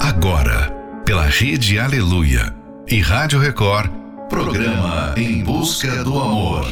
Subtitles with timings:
[0.00, 0.70] Agora,
[1.04, 2.54] pela Rede Aleluia
[2.86, 3.90] e Rádio Record,
[4.28, 6.66] programa Em Busca do Amor.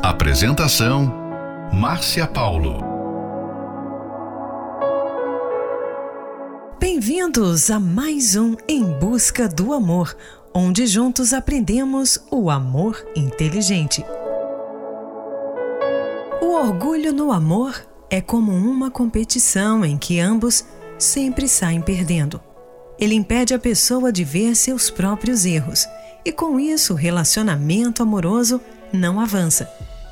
[0.00, 1.12] Apresentação:
[1.72, 2.78] Márcia Paulo.
[6.78, 10.16] Bem-vindos a mais um Em Busca do Amor,
[10.54, 14.04] onde juntos aprendemos o amor inteligente.
[16.40, 17.74] O orgulho no amor
[18.08, 20.64] é como uma competição em que ambos
[20.96, 22.40] sempre saem perdendo.
[23.02, 25.88] Ele impede a pessoa de ver seus próprios erros
[26.24, 28.60] e, com isso, o relacionamento amoroso
[28.92, 29.68] não avança.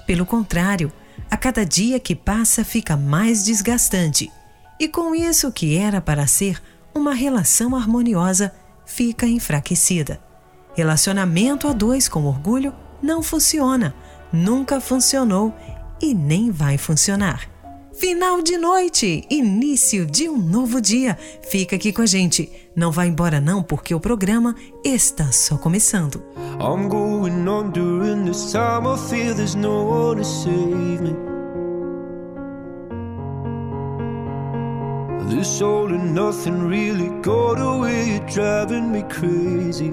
[0.09, 0.93] Pelo contrário,
[1.31, 4.29] a cada dia que passa fica mais desgastante.
[4.77, 6.61] E com isso, o que era para ser
[6.93, 8.53] uma relação harmoniosa
[8.85, 10.21] fica enfraquecida.
[10.75, 13.95] Relacionamento a dois com orgulho não funciona,
[14.33, 15.55] nunca funcionou
[16.03, 17.50] e nem vai funcionar.
[18.01, 21.19] Final de noite, início de um novo dia.
[21.51, 22.51] Fica aqui com a gente.
[22.75, 26.23] Não vá embora não, porque o programa está só começando.
[26.59, 31.15] I'm going on during this time I feel there's no one to save me.
[35.29, 39.93] This all and nothing really got away, you're driving me crazy.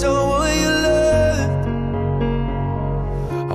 [0.00, 1.66] someone you loved.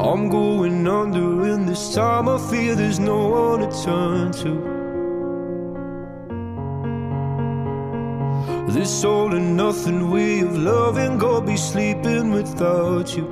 [0.07, 4.53] I'm going under, and this time I feel there's no one to turn to.
[8.73, 13.27] This all and nothing way of loving, go be sleeping without you.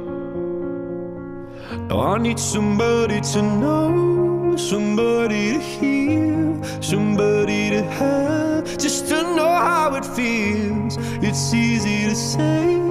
[1.90, 9.54] Now I need somebody to know, somebody to hear, somebody to have just to know
[9.70, 10.96] how it feels.
[11.28, 12.91] It's easy to say,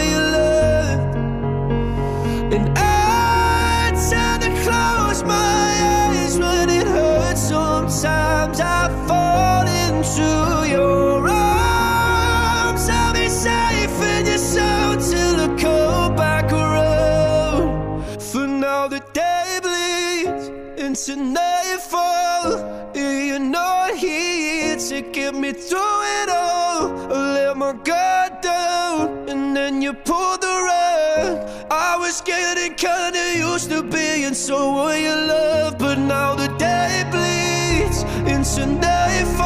[10.11, 18.03] into your arms, I'll be safe in your sound till the cold background.
[18.21, 22.91] For now, the day bleeds into nightfall.
[22.93, 26.91] You're not here to get me through it all.
[27.13, 31.47] I let my guard down, and then you pulled the rug.
[31.71, 38.03] I was getting kinda used to being someone you love, but now the day bleeds
[38.29, 39.40] into nightfall.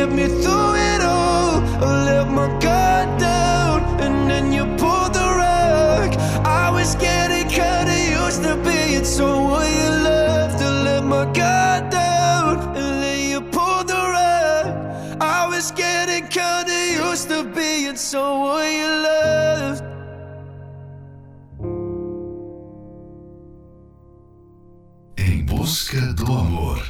[0.00, 1.60] Get me through it all.
[1.84, 6.10] I let my guard down, and then you pulled the rug.
[6.62, 12.52] I was getting kinda used to being someone you love to let my guard down
[12.78, 14.66] and then you pulled the rug.
[15.20, 16.78] I was getting kinda
[17.08, 19.82] used to being someone you loved.
[25.18, 26.89] Em busca do amor.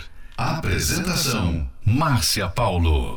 [0.60, 3.16] Apresentação: Márcia Paulo.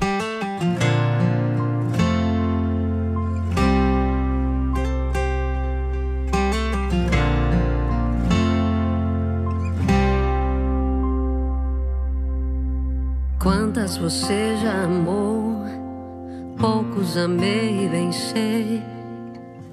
[13.37, 15.65] Quantas você já amou?
[16.57, 18.81] Poucos amei e venci.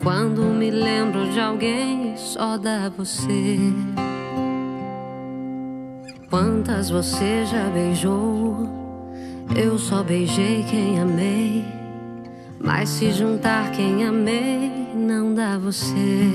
[0.02, 3.60] Quando me lembro de alguém, só dá você.
[6.30, 8.68] Quantas você já beijou?
[9.56, 11.64] Eu só beijei quem amei.
[12.56, 16.30] Mas se juntar quem amei, não dá você.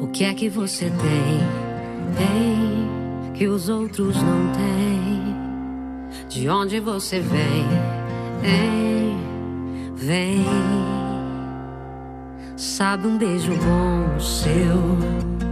[0.00, 1.40] O que é que você tem?
[2.16, 5.36] Tem que os outros não têm.
[6.30, 7.66] De onde você vem?
[8.42, 9.18] Hein?
[9.94, 10.46] Vem.
[12.56, 15.51] Sabe um beijo bom seu,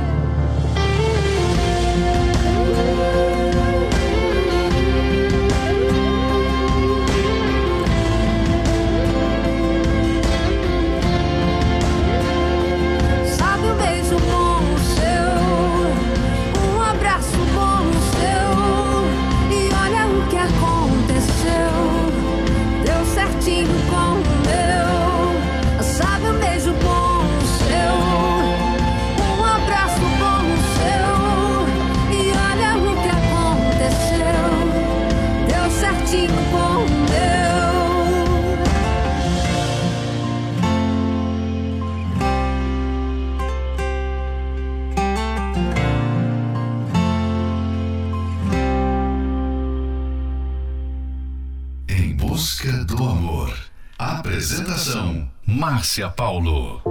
[54.91, 56.81] Apresentação Márcia Paulo.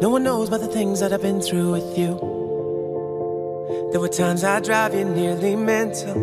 [0.00, 2.18] No one knows about the things that I've been through with you.
[3.92, 6.14] There were times I drive you nearly mental.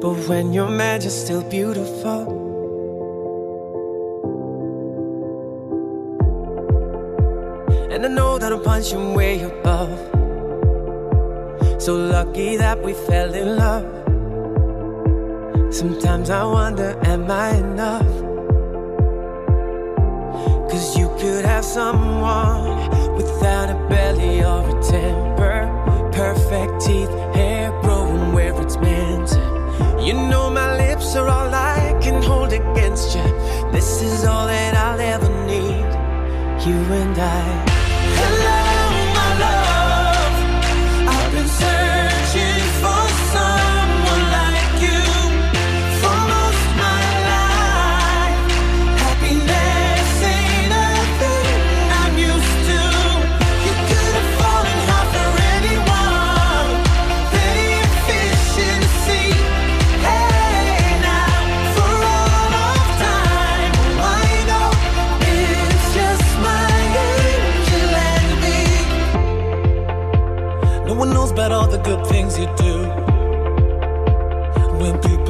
[0.00, 2.40] But when you're mad, you're still beautiful.
[7.90, 9.98] And I know that I'm punching way above.
[11.80, 13.86] So lucky that we fell in love.
[15.74, 18.31] Sometimes I wonder, am I enough?
[20.72, 25.68] Cause you could have someone without a belly or a temper.
[26.12, 29.30] Perfect teeth, hair growing where it's meant.
[30.00, 33.22] You know my lips are all I can hold against you.
[33.70, 35.84] This is all that I'll ever need.
[36.66, 37.72] You and I.
[38.16, 38.61] good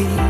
[0.00, 0.29] be,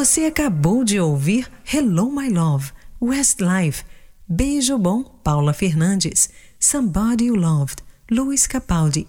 [0.00, 3.84] Você acabou de ouvir Hello My Love, Westlife,
[4.26, 9.06] Beijo Bom, Paula Fernandes, Somebody You Loved, Luiz Capaldi.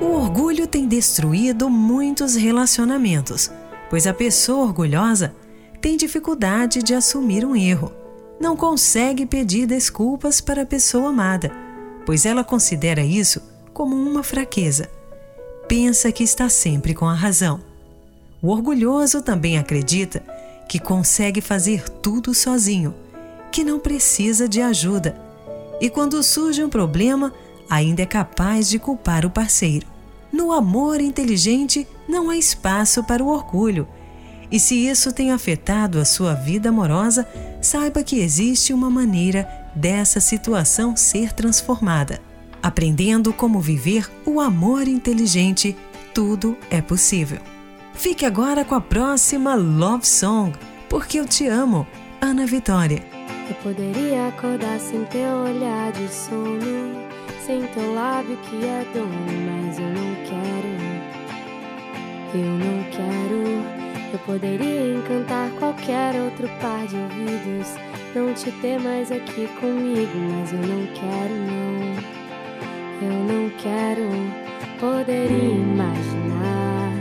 [0.00, 3.50] O orgulho tem destruído muitos relacionamentos,
[3.90, 5.34] pois a pessoa orgulhosa
[5.80, 7.92] tem dificuldade de assumir um erro.
[8.40, 11.50] Não consegue pedir desculpas para a pessoa amada,
[12.06, 13.42] pois ela considera isso
[13.74, 15.01] como uma fraqueza
[15.72, 17.58] pensa que está sempre com a razão.
[18.42, 20.22] O orgulhoso também acredita
[20.68, 22.94] que consegue fazer tudo sozinho,
[23.50, 25.16] que não precisa de ajuda.
[25.80, 27.32] E quando surge um problema,
[27.70, 29.86] ainda é capaz de culpar o parceiro.
[30.30, 33.88] No amor inteligente não há espaço para o orgulho.
[34.50, 37.26] E se isso tem afetado a sua vida amorosa,
[37.62, 42.20] saiba que existe uma maneira dessa situação ser transformada.
[42.62, 45.76] Aprendendo como viver o amor inteligente,
[46.14, 47.40] tudo é possível.
[47.92, 50.56] Fique agora com a próxima Love Song,
[50.88, 51.84] Porque Eu Te Amo,
[52.20, 53.02] Ana Vitória.
[53.48, 56.94] Eu poderia acordar sem teu olhar de sono,
[57.44, 60.72] sem teu lábio que é dono, mas eu não quero.
[62.34, 64.12] Eu não quero.
[64.12, 67.74] Eu poderia encantar qualquer outro par de ouvidos,
[68.14, 72.21] não te ter mais aqui comigo, mas eu não quero, não.
[73.02, 74.08] Eu não quero
[74.78, 76.92] poder imaginar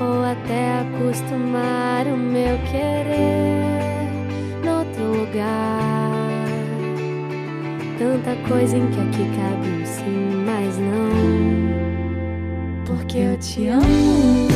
[0.00, 3.62] ou até acostumar o meu querer
[4.64, 5.94] noutro lugar.
[7.98, 11.14] Tanta coisa em que aqui cabe um sim, mas não.
[12.84, 14.48] Porque eu te amo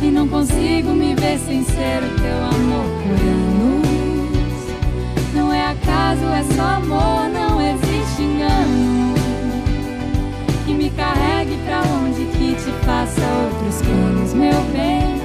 [0.00, 4.38] e não consigo me ver sem ser teu amor por anos.
[5.34, 7.47] Não é acaso, é só amor, não
[12.88, 15.20] faça outros planos, meu bem.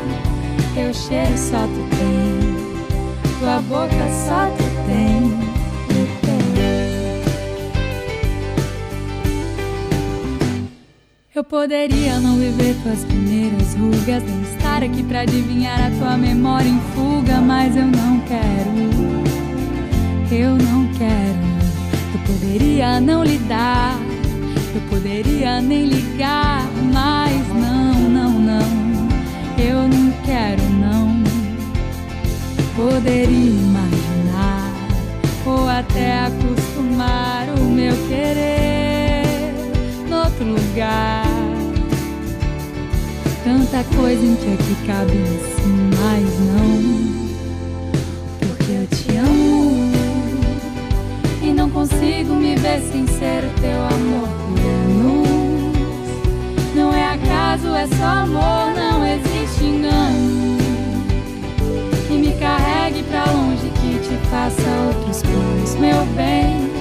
[0.76, 5.54] Teu cheiro só tu tem, tua boca só tu tem.
[11.34, 16.68] Eu poderia não viver tuas primeiras rugas, nem estar aqui pra adivinhar a tua memória
[16.68, 18.74] em fuga, mas eu não quero.
[20.32, 21.44] Eu não quero.
[22.14, 24.03] Eu poderia não lidar
[24.76, 29.10] eu poderia nem ligar, mas não, não, não.
[29.58, 31.24] Eu não quero, não.
[32.76, 34.74] Poderia imaginar
[35.46, 39.54] ou até acostumar o meu querer
[40.10, 41.24] noutro lugar.
[43.44, 45.14] Tanta coisa em que aqui cabe
[45.56, 47.04] sim, mas não.
[48.40, 49.92] Porque eu te amo
[51.44, 54.43] e não consigo me ver sem ser teu amor
[57.70, 60.58] é só amor, não existe engano.
[62.08, 66.72] Que me carregue pra longe, que te faça outros planos, meu bem.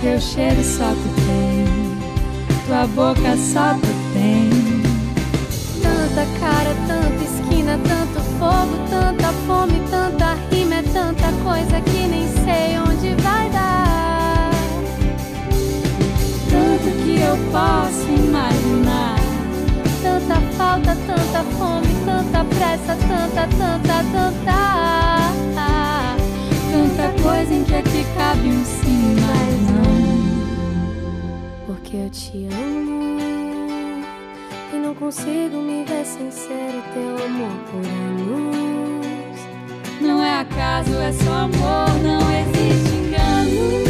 [0.00, 1.64] Teu cheiro só tu tem,
[2.66, 4.50] tua boca só tu tem.
[5.82, 12.26] Tanta cara, tanta esquina, tanto fogo, tanta fome, tanta rima, é tanta coisa que nem
[12.44, 14.50] sei onde vai dar.
[16.50, 19.21] Tanto que eu posso imaginar
[20.56, 24.82] falta, tanta fome, tanta pressa, tanta, tanta, tanta.
[26.72, 29.92] Tanta coisa em que aqui cabe um sim, mas não.
[31.66, 34.00] Porque eu te amo
[34.72, 39.40] e não consigo me ver sem ser o teu amor por anos.
[40.00, 43.84] Não é acaso, é só amor, não existe engano.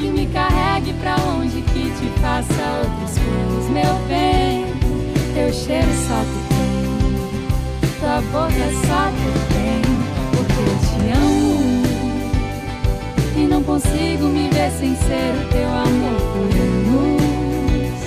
[0.00, 4.77] Que me carregue pra longe, que te faça outros planos, meu bem
[5.48, 9.80] teu cheiro só tu tem, tua boca só tu tem,
[10.30, 11.82] porque eu te amo
[13.34, 13.62] e não
[14.70, 16.48] sincero teu amor por
[16.90, 17.98] luz.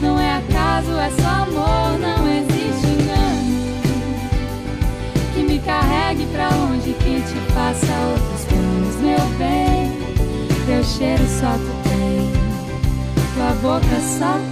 [0.00, 3.54] Não é acaso, é só amor, não existe engano.
[5.34, 9.92] Que me carregue pra longe, que te faça outros planos, meu bem.
[10.66, 12.32] Teu cheiro só tu tem,
[13.34, 14.51] tua boca só tu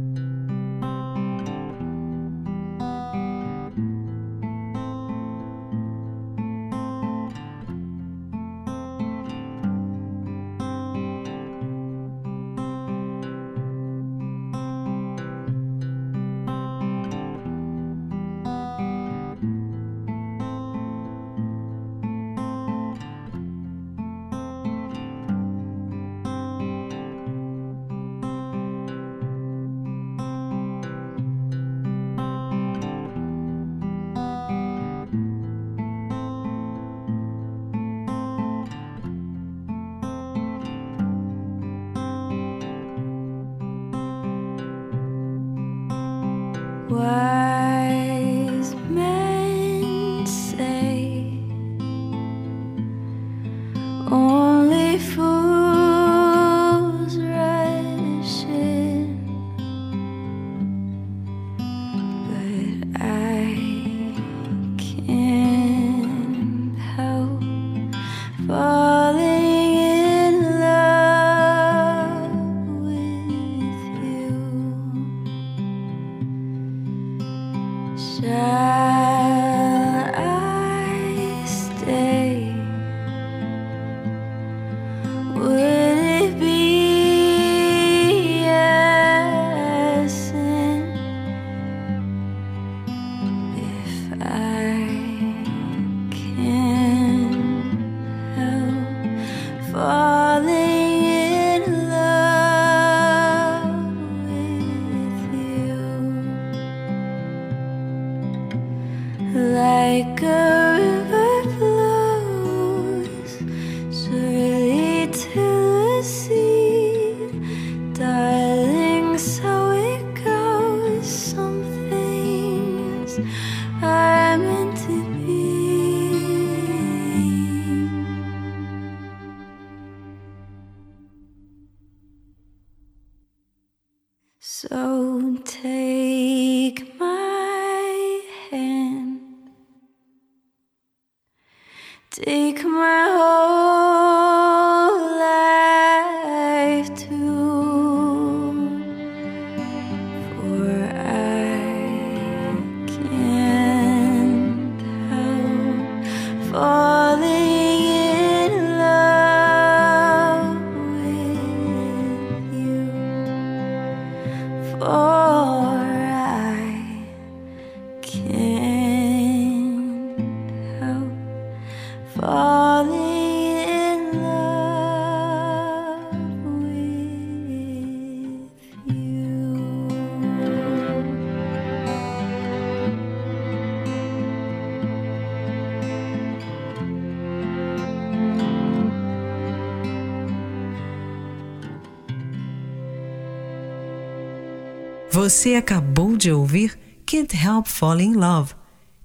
[195.13, 198.53] Você acabou de ouvir Can't Help Falling in Love,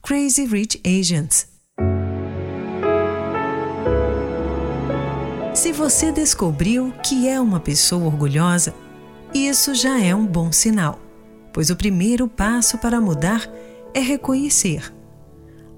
[0.00, 1.48] Crazy Rich Asians.
[5.52, 8.72] Se você descobriu que é uma pessoa orgulhosa,
[9.34, 11.00] isso já é um bom sinal,
[11.52, 13.44] pois o primeiro passo para mudar
[13.92, 14.94] é reconhecer.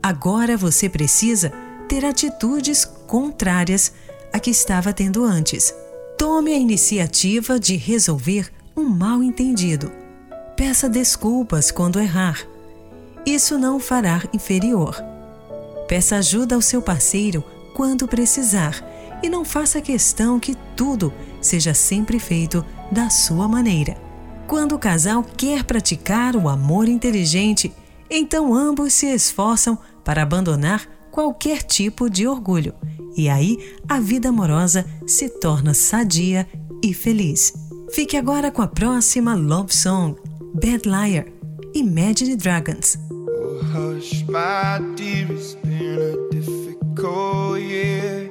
[0.02, 1.50] Agora você precisa
[1.88, 3.94] ter atitudes contrárias
[4.30, 5.74] à que estava tendo antes.
[6.18, 9.97] Tome a iniciativa de resolver um mal entendido
[10.58, 12.44] Peça desculpas quando errar.
[13.24, 15.00] Isso não o fará inferior.
[15.86, 17.44] Peça ajuda ao seu parceiro
[17.76, 18.84] quando precisar
[19.22, 23.96] e não faça questão que tudo seja sempre feito da sua maneira.
[24.48, 27.72] Quando o casal quer praticar o amor inteligente,
[28.10, 32.74] então ambos se esforçam para abandonar qualquer tipo de orgulho.
[33.16, 36.48] E aí a vida amorosa se torna sadia
[36.82, 37.54] e feliz.
[37.92, 41.26] Fique agora com a próxima Love Song Bad Liar,
[41.74, 42.96] Imagine Dragons.
[43.10, 48.30] Oh, hush, my dear, it's been a difficult year.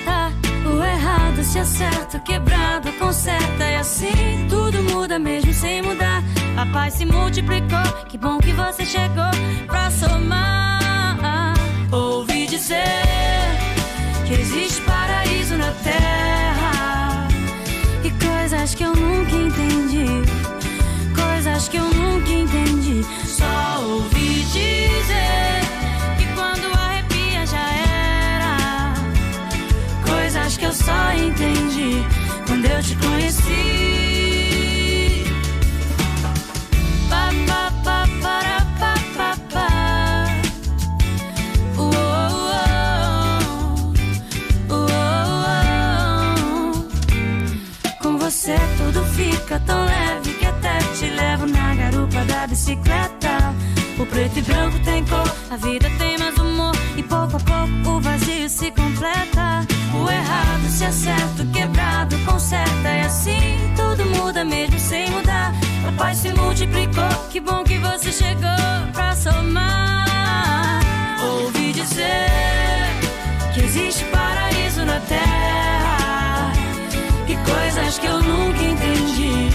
[1.41, 6.23] Errado se acerta, quebrado conserta e assim tudo muda mesmo sem mudar.
[6.55, 9.31] A paz se multiplicou, que bom que você chegou
[9.65, 11.55] pra somar.
[11.91, 12.83] Ouvi dizer
[14.27, 17.27] que existe paraíso na terra
[18.03, 20.30] e coisas que eu nunca entendi,
[30.91, 32.03] só entendi
[32.47, 33.63] quando eu te conheci.
[37.09, 39.67] Pa, pa, pa, para, pa, pa, pa.
[48.01, 53.55] Com você tudo fica tão leve que até te levo na garupa da bicicleta.
[53.99, 57.97] O preto e branco tem cor, a vida tem mais humor e pouco a pouco
[57.97, 59.65] o vazio se completa.
[59.93, 65.53] O errado se acerta, o quebrado conserta e assim tudo muda mesmo sem mudar.
[65.87, 70.79] A paz se multiplicou, que bom que você chegou pra somar.
[71.23, 72.29] Ouvi dizer
[73.53, 76.53] que existe paraíso na terra
[77.27, 79.49] e coisas que eu nunca entendi,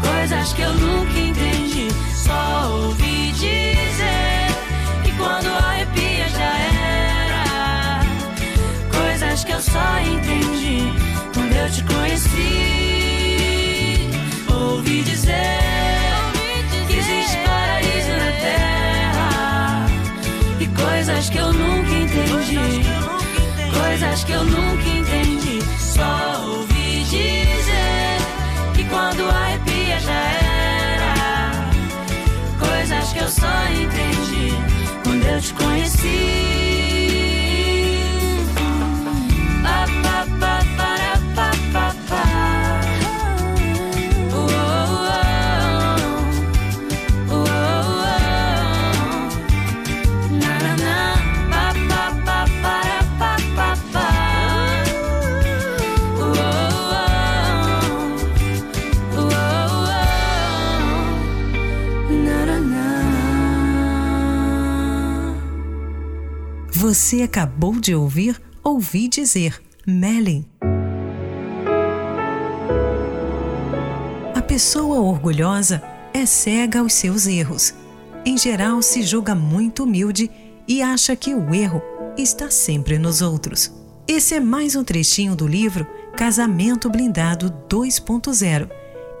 [0.00, 2.11] coisas que eu nunca entendi.
[24.22, 25.58] Coisas que eu nunca entendi.
[25.78, 28.18] Só ouvi dizer
[28.74, 31.50] que quando arrepia já era.
[32.58, 34.54] Coisas que eu só entendi
[35.02, 36.81] quando eu te conheci.
[66.92, 70.44] Você acabou de ouvir Ouvi Dizer, Melin.
[74.36, 77.72] A pessoa orgulhosa é cega aos seus erros.
[78.26, 80.30] Em geral, se julga muito humilde
[80.68, 81.80] e acha que o erro
[82.14, 83.72] está sempre nos outros.
[84.06, 88.68] Esse é mais um trechinho do livro Casamento Blindado 2.0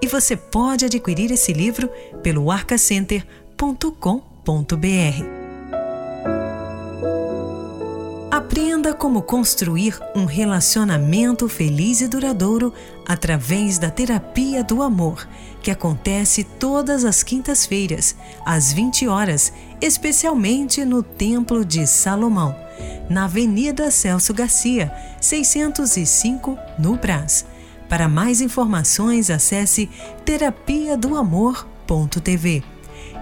[0.02, 1.88] e você pode adquirir esse livro
[2.22, 5.41] pelo arcacenter.com.br.
[8.52, 12.70] Aprenda como construir um relacionamento feliz e duradouro
[13.08, 15.26] através da terapia do amor,
[15.62, 22.54] que acontece todas as quintas-feiras, às 20 horas, especialmente no Templo de Salomão,
[23.08, 27.46] na Avenida Celso Garcia, 605, no Brás.
[27.88, 29.88] Para mais informações, acesse
[30.26, 32.62] terapia do amor.tv.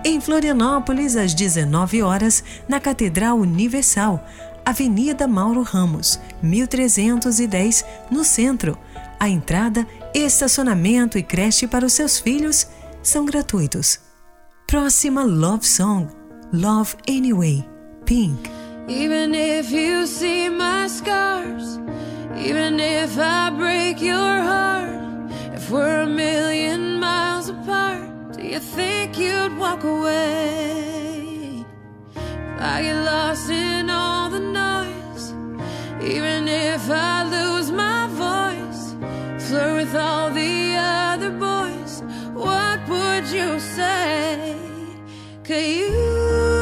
[0.02, 4.24] Em Florianópolis, às 19 horas, na Catedral Universal,
[4.64, 8.78] Avenida Mauro Ramos, 1310, no centro.
[9.18, 12.66] A entrada, estacionamento e creche para os seus filhos
[13.02, 14.00] são gratuitos.
[14.66, 16.06] Próxima Love Song:
[16.52, 17.64] Love Anyway,
[18.04, 18.50] Pink.
[18.88, 21.78] Even if you see my scars,
[22.36, 29.18] even if I break your heart, if we're a million miles apart, do you think
[29.18, 31.19] you'd walk away?
[32.62, 35.32] I get lost in all the noise.
[36.02, 38.94] Even if I lose my voice,
[39.48, 42.02] flirt with all the other boys,
[42.34, 44.56] what would you say?
[45.42, 46.59] Could you?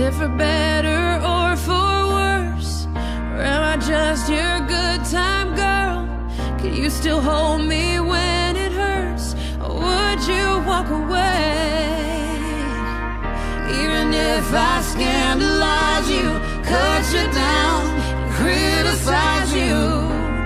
[0.00, 2.86] It for better or for worse?
[3.34, 6.06] Or am I just your good time girl?
[6.60, 9.34] Can you still hold me when it hurts?
[9.60, 11.98] Or would you walk away?
[13.80, 16.28] Even if I scandalize you,
[16.62, 17.82] cut you down,
[18.38, 19.74] criticize you,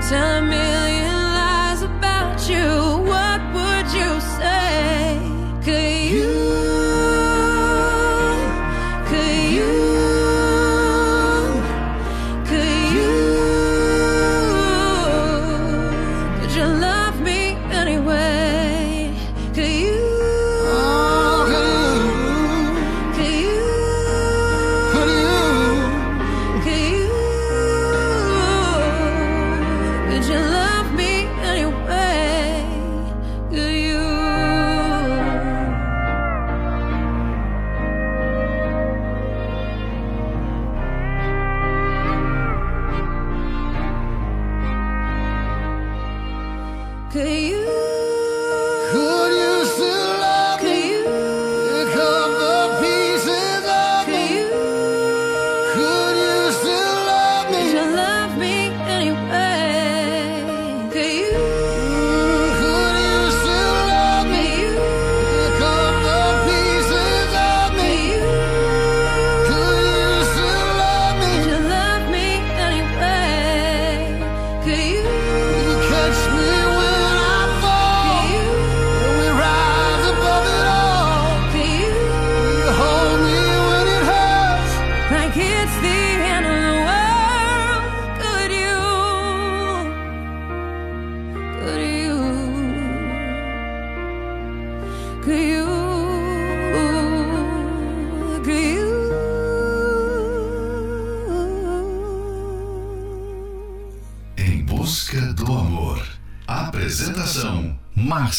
[0.08, 3.01] tell a million lies about you,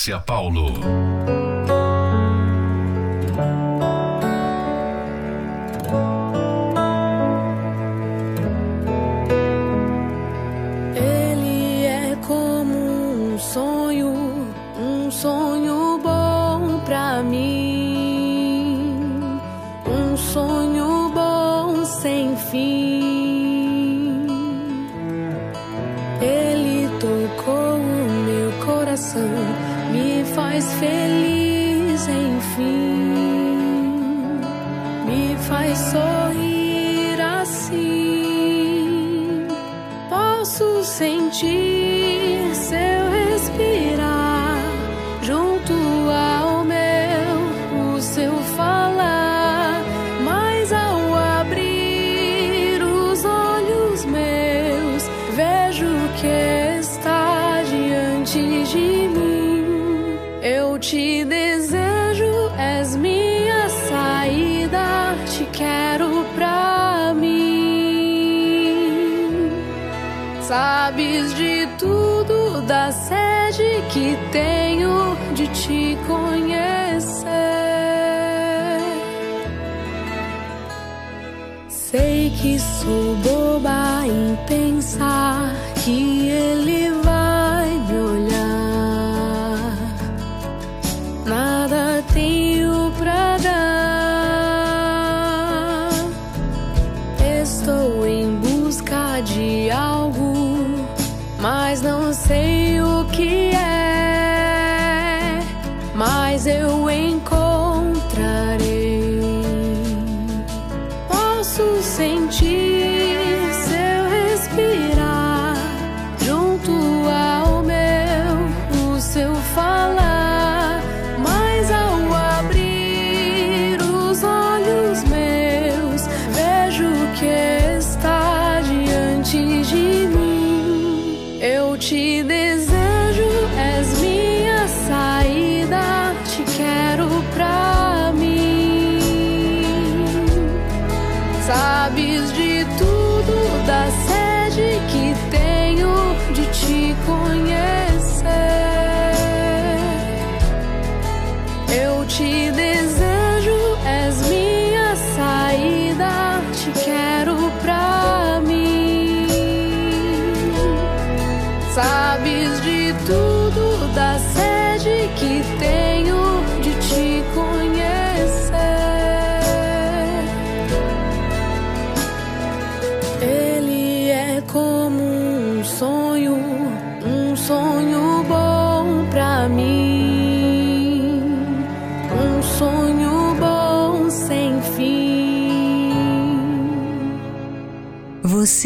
[0.04, 0.93] Márcia Paulo.
[56.19, 60.19] Que está diante de mim.
[60.41, 67.34] Eu te desejo, és minha saída, te quero pra mim.
[70.41, 77.34] Sabes de tudo, da sede que tenho de te conhecer.
[81.69, 85.43] Sei que sou boba em pensar
[85.84, 86.83] que ele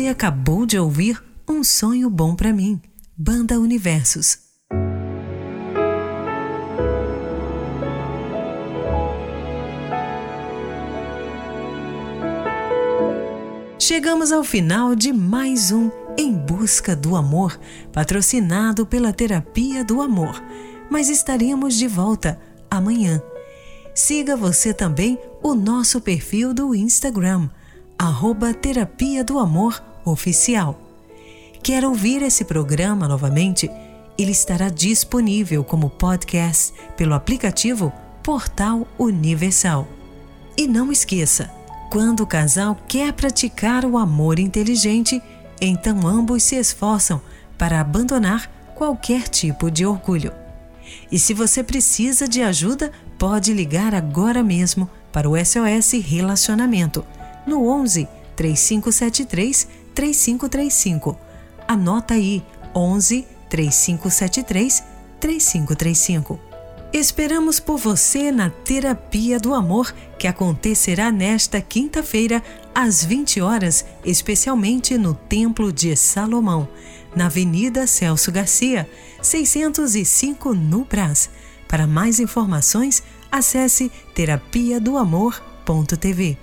[0.09, 2.81] Acabou de ouvir Um Sonho Bom Pra Mim,
[3.15, 4.39] Banda Universos.
[13.77, 17.59] Chegamos ao final de mais um Em Busca do Amor,
[17.91, 20.41] patrocinado pela Terapia do Amor.
[20.89, 22.39] Mas estaremos de volta
[22.71, 23.21] amanhã.
[23.93, 27.49] Siga você também o nosso perfil do Instagram,
[27.99, 30.79] arroba Terapia do Amor Oficial.
[31.61, 33.69] Quer ouvir esse programa novamente?
[34.17, 37.91] Ele estará disponível como podcast pelo aplicativo
[38.23, 39.87] Portal Universal.
[40.57, 41.51] E não esqueça,
[41.91, 45.21] quando o casal quer praticar o amor inteligente,
[45.61, 47.21] então ambos se esforçam
[47.57, 50.31] para abandonar qualquer tipo de orgulho.
[51.11, 57.05] E se você precisa de ajuda, pode ligar agora mesmo para o SOS Relacionamento
[57.45, 59.67] no 11 3573
[59.97, 61.17] 3535.
[61.67, 62.45] Anota aí
[62.75, 64.83] 11 3573
[65.19, 66.39] 3535.
[66.93, 72.43] Esperamos por você na Terapia do Amor, que acontecerá nesta quinta-feira,
[72.75, 76.69] às 20 horas, especialmente no Templo de Salomão,
[77.15, 78.87] na Avenida Celso Garcia,
[79.19, 81.27] 605 no Brás.
[81.67, 86.37] Para mais informações, acesse terapia do amor.tv.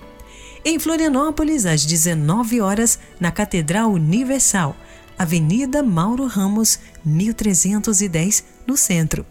[0.67, 4.75] Em Florianópolis, às 19 horas, na Catedral Universal,
[5.15, 9.23] Avenida Mauro Ramos, 1310, no centro.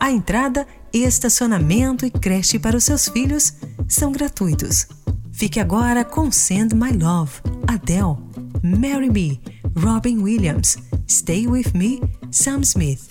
[0.00, 3.52] A entrada, estacionamento e creche para os seus filhos
[3.86, 4.88] são gratuitos.
[5.30, 7.34] Fique agora com Send My Love,
[7.68, 8.16] Adele,
[8.60, 9.40] Marry Me,
[9.76, 10.76] Robin Williams,
[11.08, 12.00] Stay With Me,
[12.32, 13.08] Sam Smith.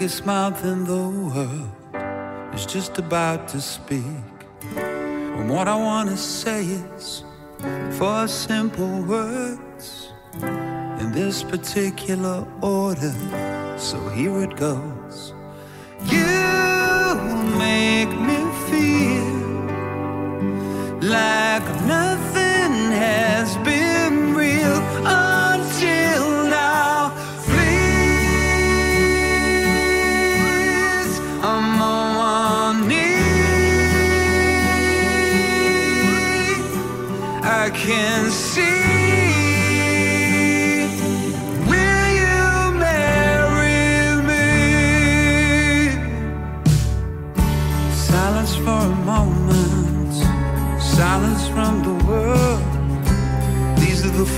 [0.00, 4.02] biggest mouth in the world is just about to speak.
[4.74, 7.22] And what I want to say is
[7.98, 13.14] four simple words in this particular order.
[13.76, 15.34] So here it goes.
[16.06, 16.32] You
[17.58, 19.34] make me feel
[21.10, 22.09] like nothing.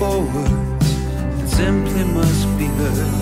[0.03, 3.15] forwards simply must be heard.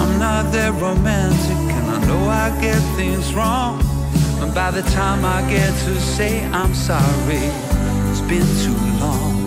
[0.00, 3.80] I'm not that romantic, and I know I get things wrong.
[4.42, 7.44] And by the time I get to say I'm sorry,
[8.10, 9.43] it's been too long.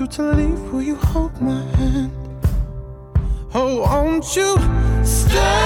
[0.00, 2.10] You to leave, will you hold my hand?
[3.54, 4.56] Oh, won't you
[5.04, 5.65] stay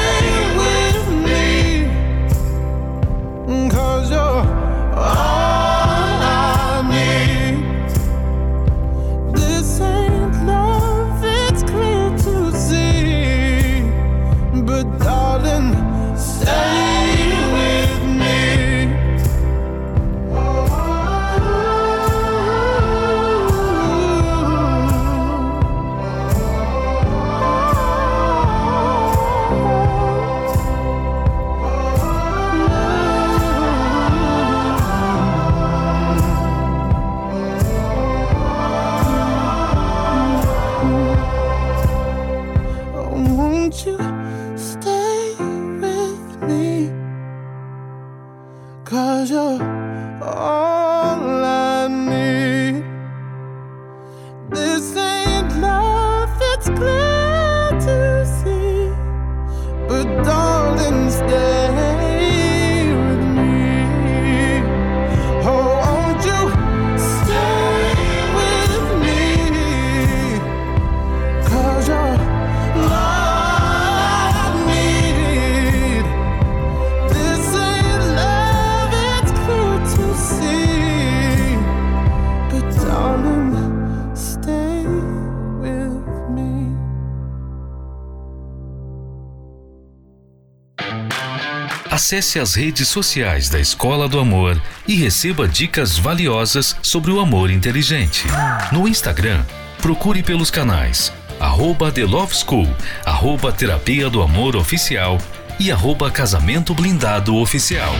[92.11, 97.49] Acesse as redes sociais da Escola do Amor e receba dicas valiosas sobre o amor
[97.49, 98.25] inteligente.
[98.69, 99.45] No Instagram,
[99.81, 102.67] procure pelos canais arroba The Love School,
[103.05, 105.19] arroba Terapia do Amor Oficial
[105.57, 107.93] e arroba Casamento Blindado Oficial.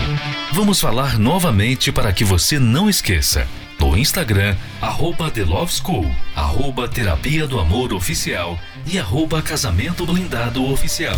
[0.51, 3.47] Vamos falar novamente para que você não esqueça.
[3.79, 10.69] No Instagram, arroba The Love School, arroba Terapia do Amor Oficial e arroba Casamento Blindado
[10.69, 11.17] Oficial.